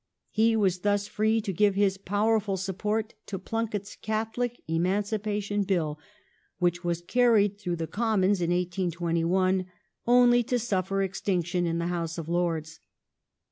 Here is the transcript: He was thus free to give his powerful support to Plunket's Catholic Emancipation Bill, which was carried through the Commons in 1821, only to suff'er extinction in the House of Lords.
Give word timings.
He 0.31 0.55
was 0.55 0.79
thus 0.79 1.07
free 1.07 1.41
to 1.41 1.53
give 1.53 1.75
his 1.75 1.99
powerful 1.99 2.57
support 2.57 3.13
to 3.27 3.37
Plunket's 3.37 3.95
Catholic 3.95 4.59
Emancipation 4.67 5.61
Bill, 5.61 5.99
which 6.57 6.83
was 6.83 7.03
carried 7.03 7.59
through 7.59 7.75
the 7.75 7.85
Commons 7.85 8.41
in 8.41 8.49
1821, 8.49 9.67
only 10.07 10.41
to 10.41 10.55
suff'er 10.57 11.03
extinction 11.05 11.67
in 11.67 11.77
the 11.77 11.85
House 11.85 12.17
of 12.17 12.27
Lords. 12.27 12.79